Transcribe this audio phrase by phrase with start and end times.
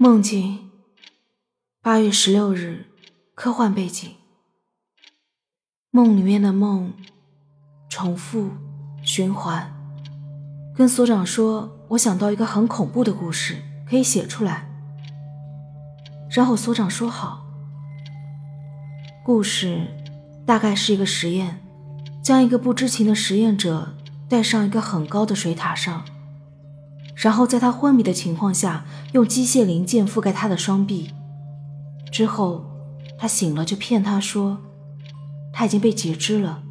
[0.00, 0.70] 梦境，
[1.82, 2.86] 八月十六日，
[3.34, 4.08] 科幻背景。
[5.90, 6.92] 梦里面的梦，
[7.90, 8.52] 重复
[9.02, 9.74] 循环。
[10.76, 13.56] 跟所长说，我想到一个很恐怖的故事，
[13.90, 14.70] 可以写出来。
[16.30, 17.44] 然后所长说好。
[19.24, 19.84] 故事
[20.46, 21.60] 大概是一个实验，
[22.22, 23.96] 将一个不知情的实验者
[24.28, 26.04] 带上一个很高的水塔上。
[27.20, 31.10] 然后在他昏迷的情况下，用机械零件覆盖他的双臂。
[32.12, 32.64] 之后，
[33.18, 34.58] 他醒了就骗他说，
[35.52, 36.62] 他已经被截肢了，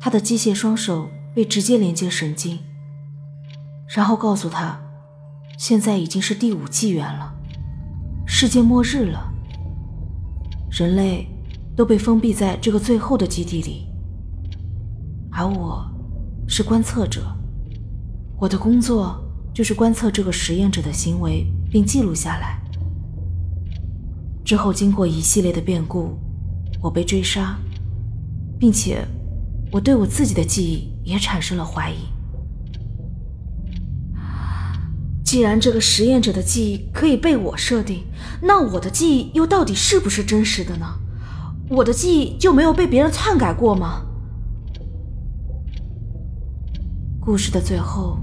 [0.00, 2.58] 他的机械双手被直接连接神经。
[3.86, 4.80] 然后告诉他，
[5.56, 7.32] 现在已经是第五纪元了，
[8.26, 9.32] 世界末日了，
[10.72, 11.28] 人类
[11.76, 13.86] 都被封闭在这个最后的基地里，
[15.30, 15.88] 而我
[16.48, 17.22] 是观测者，
[18.40, 19.22] 我的工作。
[19.54, 22.58] 就是观测这个实验者的行为，并记录下来。
[24.44, 26.18] 之后经过一系列的变故，
[26.80, 27.58] 我被追杀，
[28.58, 29.06] 并且
[29.70, 31.96] 我对我自己的记忆也产生了怀疑。
[35.22, 38.04] 既然这个实验者的记忆可以被我设定，
[38.42, 40.86] 那我的记忆又到底是不是真实的呢？
[41.68, 44.02] 我的记忆就没有被别人篡改过吗？
[47.20, 48.18] 故事的最后。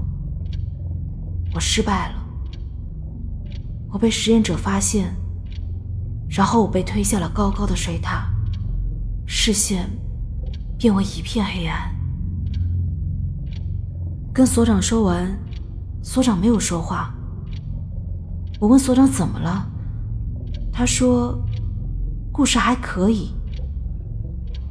[1.52, 2.26] 我失败了，
[3.90, 5.14] 我被实验者发现，
[6.28, 8.30] 然后我被推下了高高的水塔，
[9.26, 9.90] 视线
[10.78, 11.94] 变为一片黑暗。
[14.32, 15.36] 跟所长说完，
[16.02, 17.12] 所长没有说话。
[18.60, 19.68] 我问所长怎么了，
[20.72, 21.36] 他说
[22.30, 23.34] 故事还可以。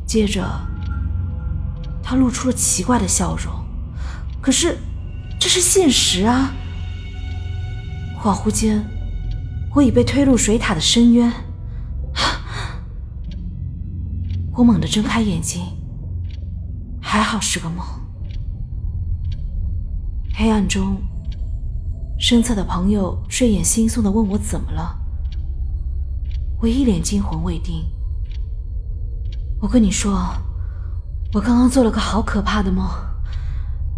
[0.06, 0.48] 接着，
[2.02, 3.54] 他露出了奇怪的笑容，
[4.42, 4.78] 可是
[5.38, 6.52] 这是现实啊。
[8.22, 8.86] 恍惚间，
[9.74, 11.32] 我已被推入水塔的深渊。
[14.52, 15.64] 我猛地睁开眼睛，
[17.02, 17.86] 还好是个梦。
[20.36, 21.02] 黑暗中，
[22.20, 25.00] 身侧的朋友睡眼惺忪的问我怎么了。
[26.62, 27.86] 我一脸惊魂未定。
[29.62, 30.30] 我跟你说，
[31.34, 32.86] 我刚刚做了个好可怕的梦，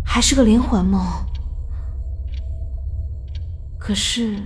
[0.05, 1.01] 还是个连环梦。
[3.83, 4.43] 可是，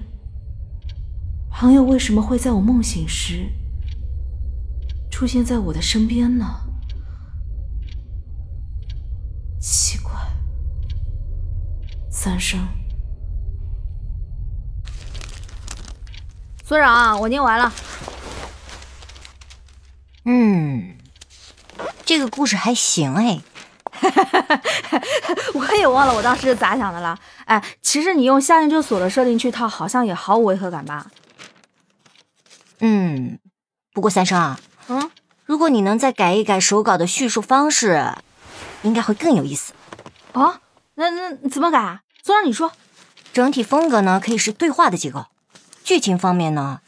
[1.52, 3.52] 朋友为什么会在我梦醒时
[5.12, 6.46] 出现在我的身边呢？
[9.60, 10.14] 奇怪。
[12.10, 12.66] 三生，
[16.64, 17.74] 所长，我念完了。
[20.24, 20.98] 嗯，
[22.06, 23.42] 这个故事还行哎。
[25.54, 27.18] 我也忘了我当时是咋想的了。
[27.46, 31.08] 哎，其实你用相应之锁的设定去套，好像也毫无违和感吧？
[32.80, 33.40] 嗯，
[33.94, 35.10] 不过三生啊，嗯，
[35.46, 38.14] 如果你能再改一改手稿的叙述方式，
[38.84, 39.74] 应该会更有意思。
[40.34, 40.60] 啊？
[40.96, 42.02] 那那怎么改啊？
[42.24, 42.72] 所长你说。
[43.34, 45.24] 整体风格呢，可以是对话的结构；
[45.84, 46.80] 剧情方面呢，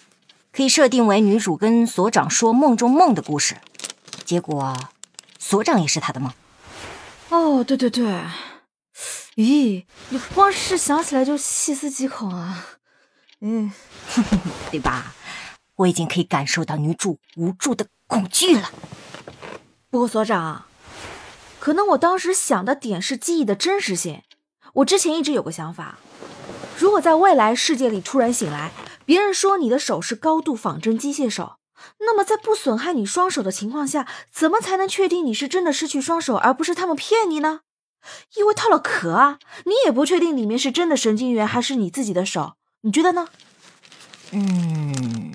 [0.53, 3.57] 可以设定为女主跟所长说梦中梦的故事，
[4.23, 4.77] 结果
[5.37, 6.31] 所长也是她的梦。
[7.29, 8.05] 哦，对对对，
[9.35, 12.65] 咦，你光是想起来就细思极恐啊，
[13.41, 13.71] 嗯，
[14.71, 15.13] 对吧？
[15.75, 18.71] 我已经可以感受到女主无助的恐惧了。
[19.89, 20.65] 不过所长，
[21.59, 24.23] 可能我当时想的点是记忆的真实性。
[24.75, 25.99] 我之前一直有个想法，
[26.79, 28.71] 如果在未来世界里突然醒来，
[29.05, 31.56] 别人说你的手是高度仿真机械手。
[31.99, 37.61] 那么，在不损害你双手的情况下，怎么才能确定你是真的失去双手，而不是他们骗你呢？
[38.35, 43.27] 因为套了壳啊，你也不确定里面是真的神经元还是你自己的手，你觉得呢？
[44.31, 45.33] 嗯，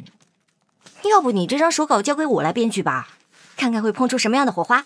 [1.05, 3.09] 要不你这张手稿交给我来编剧吧，
[3.57, 4.85] 看看会碰出什么样的火花。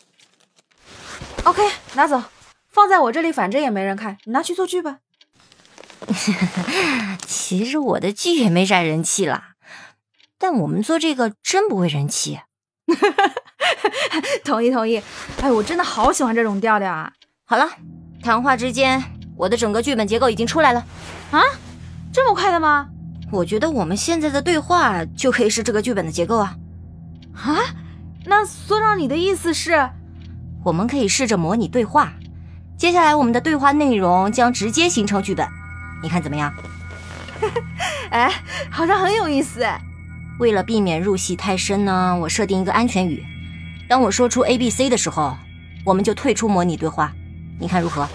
[1.44, 1.62] OK，
[1.94, 2.22] 拿走，
[2.68, 4.98] 放在我这里，反正也没人看，你拿去做剧吧。
[7.26, 9.55] 其实我的剧也没啥人气啦。
[10.38, 12.40] 但我们做这个真不会人气，
[14.44, 15.02] 同意同意。
[15.40, 17.12] 哎，我真的好喜欢这种调调啊！
[17.46, 17.68] 好了，
[18.22, 19.02] 谈话之间，
[19.36, 20.84] 我的整个剧本结构已经出来了。
[21.30, 21.40] 啊，
[22.12, 22.88] 这么快的吗？
[23.32, 26.56] 我觉得我们现在的对话就可以是这个剧本的结构啊。
[27.34, 27.56] 啊？
[28.24, 29.88] 那所长，你的意思是，
[30.64, 32.12] 我们可以试着模拟对话，
[32.76, 35.46] 接下来我们的对话内容将直接形成剧本，
[36.02, 36.52] 你看怎么样？
[38.10, 38.30] 哎，
[38.70, 39.80] 好像很有意思哎。
[40.38, 43.24] 为了避免入戏太深呢，我设定一个安全语。
[43.88, 45.36] 当我说出 A、B、C 的时候，
[45.84, 47.12] 我们就退出模拟对话。
[47.58, 48.06] 你看如何？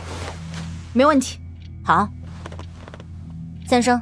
[0.94, 1.40] 没问题。
[1.84, 2.08] 好，
[3.66, 4.00] 三生，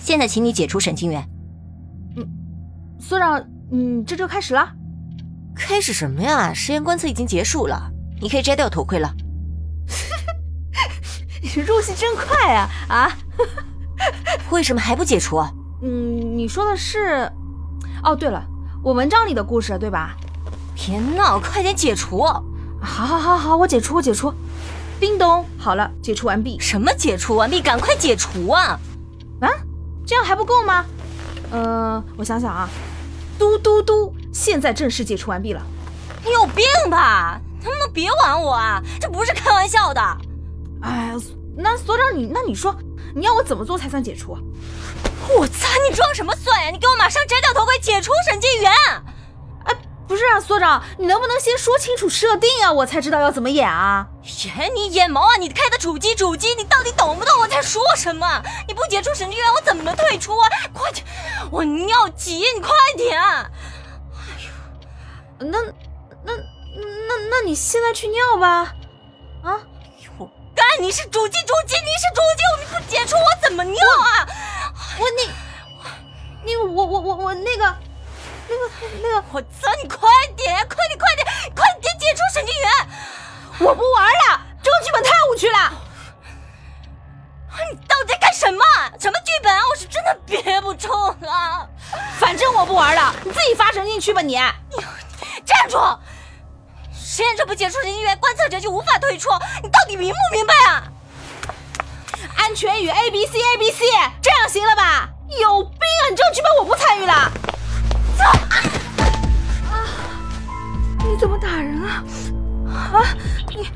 [0.00, 1.26] 现在请你解除沈清源。
[2.16, 2.28] 嗯。
[3.00, 4.70] 所长，嗯，这就开始了。
[5.54, 6.52] 开始什么呀？
[6.52, 7.90] 实验观测已经结束了，
[8.20, 9.14] 你可以摘掉头盔了。
[11.40, 12.68] 你 入戏真快啊！
[12.88, 13.16] 啊，
[14.50, 15.42] 为什么还不解除？
[15.82, 17.30] 嗯，你说的是……
[18.02, 18.44] 哦，对了，
[18.82, 20.16] 我文章里的故事对吧？
[20.74, 22.22] 别闹，快点解除！
[22.22, 22.44] 好，
[22.80, 24.32] 好，好，好，我解除，我解除。
[24.98, 26.58] 叮咚，好了，解除完毕。
[26.58, 27.60] 什么解除完毕？
[27.60, 28.78] 赶快解除啊！
[29.40, 29.50] 啊，
[30.06, 30.84] 这样还不够吗？
[31.50, 32.68] 呃，我想想啊，
[33.38, 35.62] 嘟嘟嘟，现在正式解除完毕了。
[36.24, 37.40] 你有病吧？
[37.62, 38.80] 能不能别玩我啊？
[39.00, 40.00] 这不是开玩笑的。
[40.82, 41.12] 哎，
[41.56, 42.74] 那所长你，那你说
[43.16, 44.36] 你要我怎么做才算解除？
[45.38, 46.70] 我擦，你装什么蒜呀？
[46.70, 48.70] 你给我马上摘掉头盔，解除审计员！
[49.64, 49.74] 哎，
[50.06, 52.70] 不是啊，所长，你能不能先说清楚设定啊？
[52.70, 54.06] 我才知道要怎么演啊！
[54.44, 55.36] 演你演毛啊！
[55.38, 58.42] 你开的主机主机，你到底懂不懂我在说什么？
[58.68, 60.48] 你不解除审计员，我怎么退出啊？
[60.74, 61.06] 快点，
[61.50, 63.18] 我尿急，你快点！
[63.18, 63.48] 哎
[64.44, 65.58] 呦，那
[66.22, 68.74] 那那那你现在去尿吧。
[69.42, 69.58] 啊！
[70.80, 74.28] 你是主机主机，你是主机，你不解除我怎么尿啊？
[74.98, 75.30] 我你
[76.44, 77.76] 你我我我我那个
[78.48, 78.70] 那个
[79.02, 79.72] 那个，我操！
[79.82, 79.98] 你快
[80.36, 82.70] 点，快点，快点，快点解除神经元！
[83.58, 85.72] 我不玩了，这个剧本太无趣了。
[87.72, 88.62] 你到底在干什么？
[89.00, 89.62] 什么剧本啊？
[89.70, 90.88] 我是真的憋不住
[91.20, 91.68] 了。
[92.18, 94.36] 反正我不玩了，你自己发神经去吧你。
[94.36, 95.78] 你站住！
[97.16, 99.30] 实验者不解除神经元，观测者就无法退出。
[99.62, 100.84] 你到底明不明白啊？
[102.36, 103.86] 安全与 A B C A B C，
[104.20, 105.08] 这样行了吧？
[105.40, 106.04] 有病啊！
[106.10, 107.32] 你这个剧本我不参与了。
[108.18, 108.24] 走！
[109.72, 109.80] 啊！
[111.08, 112.04] 你怎么打人啊？
[112.92, 113.00] 啊！
[113.48, 113.66] 你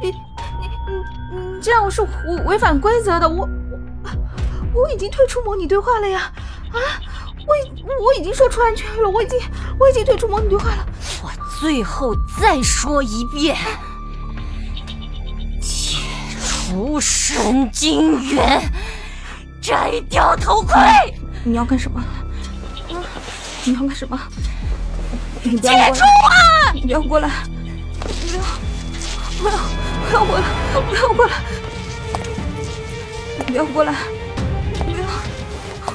[0.00, 0.16] 你你
[0.60, 2.08] 你你这样我是违
[2.46, 3.28] 违反规则的。
[3.28, 3.48] 我
[4.74, 6.32] 我我已经退出模拟对话了呀！
[6.70, 6.78] 啊！
[7.48, 9.40] 我已我已经说出安全语了，我已经
[9.76, 10.86] 我已经退出模拟对话了。
[11.20, 11.28] 我
[11.60, 13.56] 最后再说一遍。
[15.60, 15.98] 解
[16.38, 18.70] 除神经元，
[19.60, 20.74] 摘掉头盔。
[21.44, 22.02] 你要干什么？
[23.64, 24.18] 你要干什么？
[25.42, 26.72] 你解除啊！
[26.72, 27.30] 你不要过来！
[28.00, 28.42] 不要！
[29.38, 29.56] 不要！
[30.08, 30.44] 不要过来！
[30.72, 31.32] 不要过来！
[33.46, 33.94] 不要过来！
[34.74, 35.06] 不要！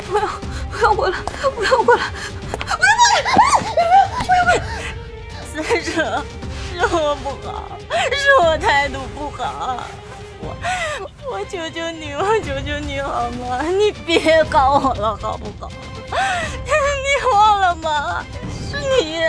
[0.07, 0.29] 不要！
[0.71, 1.17] 不要过来！
[1.51, 1.63] 不要过来！
[1.63, 2.03] 不要过来！
[2.55, 2.95] 不要过
[4.55, 4.63] 来！
[5.63, 5.93] 三生，
[6.73, 7.77] 是我不好，
[8.11, 9.83] 是我态度不好。
[10.41, 10.55] 我
[11.31, 13.61] 我求求你，我求求你好吗？
[13.61, 15.69] 你别搞我了，好不好？
[16.11, 18.23] 你忘了吗？
[18.49, 19.19] 是你，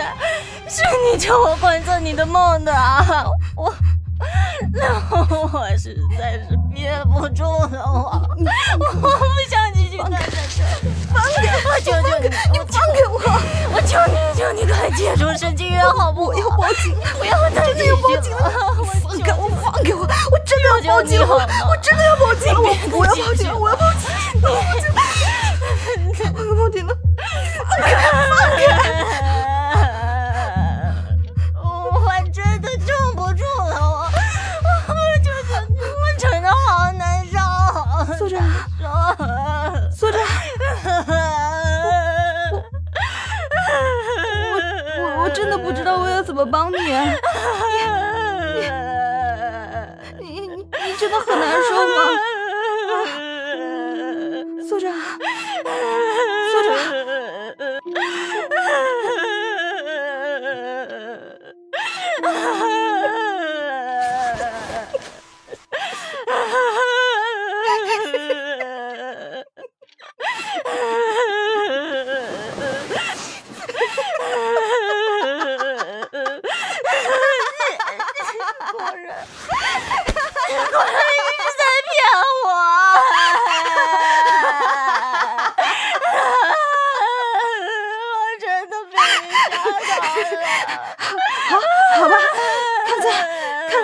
[0.69, 0.81] 是
[1.11, 3.25] 你叫我观测你的梦的啊！
[3.55, 3.65] 我，
[5.51, 7.43] 我实在是憋不住
[14.95, 16.27] 解除神经元，好不好？
[16.27, 16.95] 我要报警！
[17.17, 18.51] 不要再真的要报警了！
[19.03, 19.49] 放开我！
[19.61, 20.01] 放开我！
[20.31, 21.27] 我真的要报警了！
[21.69, 22.53] 我真的要报警！
[22.53, 23.59] 我我要报警！
[23.59, 23.90] 我要报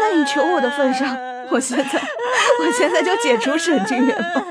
[0.07, 1.17] 在你求我的份上，
[1.51, 2.01] 我现在
[2.59, 4.41] 我现在就解除神经元吧。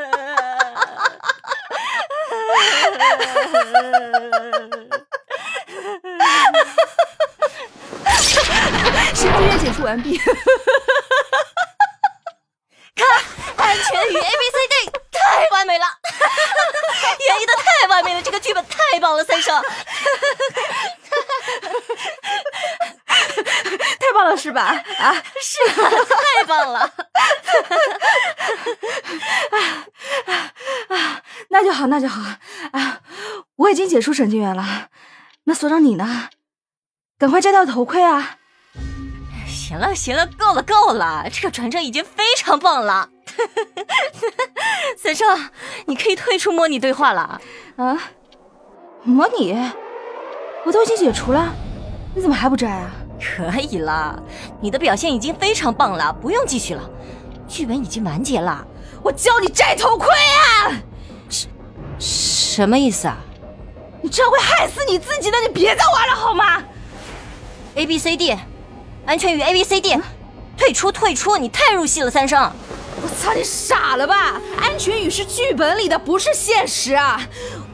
[9.15, 10.19] 神经元解除完毕。
[12.95, 13.07] 看，
[13.57, 15.87] 安全与 A B C D 太完美了，
[17.19, 19.63] 演绎的太完美了，这个剧本太棒了，三生。
[23.99, 24.63] 太棒了， 是吧？
[24.99, 26.81] 啊，是啊，太棒了。
[29.51, 29.57] 啊
[30.27, 30.33] 啊！
[30.97, 32.21] 啊那就好，那就好。
[32.73, 33.01] 啊，
[33.57, 34.89] 我已经解除神经元了。
[35.45, 36.29] 那所长你呢？
[37.19, 38.37] 赶快摘掉头盔啊！
[39.47, 43.09] 行了行了，够了够了，这个转正已经非常棒了。
[45.01, 45.51] 所长，
[45.87, 47.41] 你可以退出模拟对话了。
[47.77, 47.99] 啊？
[49.03, 49.57] 模拟？
[50.65, 51.55] 我都已经解除了，
[52.15, 52.91] 你怎么还不摘啊？
[53.21, 54.23] 可以了，
[54.61, 56.83] 你的表现已经非常棒了，不用继续了。
[57.49, 58.67] 剧本已经完结了，
[59.03, 60.73] 我教你摘头盔啊！
[61.29, 61.49] 什
[61.99, 63.17] 什么意思啊？
[64.03, 66.63] 你这样会害死你自己的，你别再玩了好吗
[67.75, 68.37] ？A B C D，
[69.05, 69.99] 安全与 A B C D，
[70.57, 71.37] 退出退出！
[71.37, 72.51] 你太入戏了，三生。
[73.03, 74.41] 我操，你傻了吧？
[74.61, 77.21] 安全语是剧本里的，不是现实啊！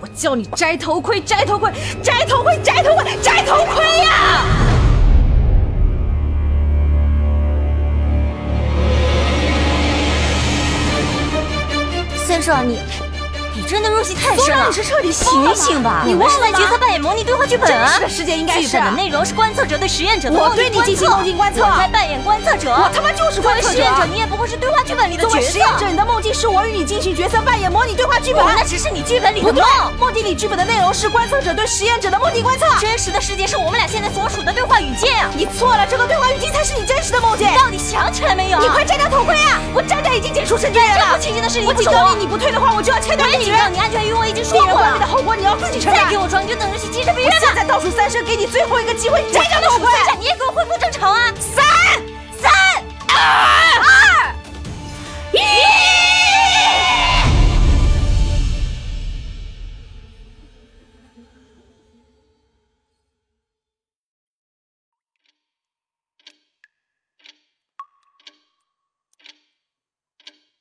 [0.00, 1.72] 我叫你摘头盔，摘头盔，
[2.02, 4.71] 摘头盔，摘头盔，摘头盔呀！
[12.26, 13.11] 先生，你。
[13.72, 16.02] 你真的入戏太深了，你是彻底醒醒吧！
[16.04, 17.86] 你忘了在角色扮演模拟对话剧本啊！
[17.86, 22.68] 真实的世界应该是剧本的内容是观测者对实验者的我对你进行梦境观测，我在扮演观测者。
[22.68, 23.70] 我他妈就是观测者。
[23.72, 25.52] 实验者，你也不过是对话剧本里的角色。
[25.52, 29.64] 实验者，你的梦境是我与你进行角色扮演模拟对话剧本，那只是你剧本里的梦。
[29.98, 32.66] 梦境里剧本的内容是观测者对实验者的梦境观测。
[32.78, 35.30] 真实的世界是我们俩现在所处的对话语境啊！
[35.34, 37.50] 你错了，这个对话语境才是你真实的梦境。
[37.50, 38.58] 你到底想起来没有？
[38.60, 39.56] 你快摘掉头盔啊！
[39.72, 41.06] 我摘掉已经解除神经元了。
[41.08, 43.61] 这不情形的事情我警告你，你不退的话，我就要切掉你。
[43.62, 44.22] 警告你，安全与我。
[44.22, 46.04] 我已经说过了，的后果你要自己承担。
[46.04, 47.38] 再给我装，你就等着去精神病院吧。
[47.40, 49.92] 现在倒数三声，给你最后一个机会，摘掉头盔。
[50.18, 51.32] 你也给我恢复正常啊！
[51.38, 51.64] 三、
[52.40, 52.50] 三、
[53.08, 53.16] 二、
[53.82, 54.34] 二、
[55.32, 55.38] 一。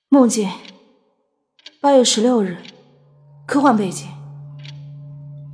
[0.09, 0.51] 梦境，
[1.79, 2.57] 八月十六日。
[3.51, 4.07] 科幻背景，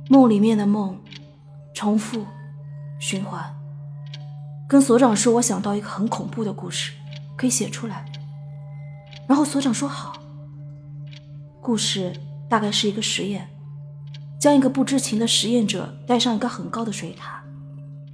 [0.08, 0.96] 梦里面的梦，
[1.74, 2.24] 重复，
[3.00, 3.42] 循环。
[4.68, 6.92] 跟所长说，我想到一个很恐怖的故事，
[7.36, 8.04] 可以写出来。
[9.26, 10.12] 然后所长说好。
[11.60, 12.12] 故事
[12.48, 13.50] 大概是一个实验，
[14.40, 17.42] 将一个不知情的实验者带上一个很高的水塔，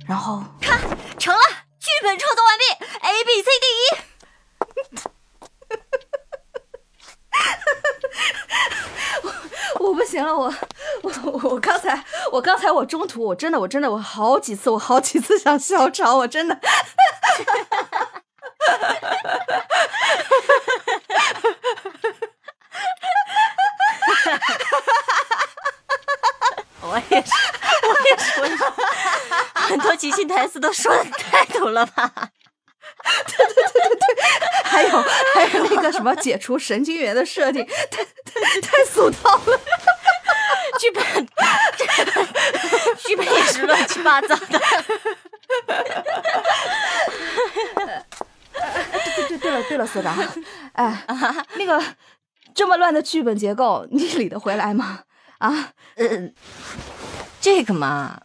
[0.07, 0.81] 然后看
[1.19, 1.41] 成了，
[1.79, 4.14] 剧本创作完毕，A B C D E。
[9.85, 10.53] 我不行了，我
[11.03, 16.59] 我我刚才我刚才我中途我真的我真的我好几次我好几次想笑场，我真的，
[26.83, 27.33] 我也是，
[27.83, 28.65] 我也是，我也是，
[29.55, 32.11] 很多即兴台词都说的太懂了吧？
[33.27, 34.15] 对对对对对，
[34.65, 34.89] 还有
[35.35, 39.61] 还有那个什么解除神经元的设定，太太太俗套了。
[40.79, 41.05] 剧本，
[42.99, 44.61] 剧本也是乱七八糟的。
[49.15, 50.17] 对对对了对了，所长，
[50.75, 51.07] 哎，
[51.57, 51.81] 那个
[52.55, 55.05] 这么乱的剧本结构，你理得回来吗？
[55.39, 56.33] 啊，呃，
[57.41, 58.21] 这个嘛，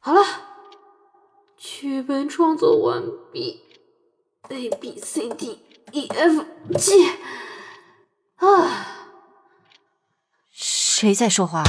[0.00, 0.24] 好了，
[1.56, 3.02] 剧本创作完
[3.32, 3.62] 毕
[4.48, 5.62] ，A B C D
[5.92, 6.44] E F
[6.76, 7.08] G，
[8.36, 9.06] 啊，
[10.50, 11.62] 谁在说话？